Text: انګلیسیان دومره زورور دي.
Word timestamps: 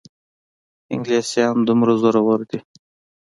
انګلیسیان 0.93 1.57
دومره 1.67 1.93
زورور 2.01 2.39
دي. 2.49 2.59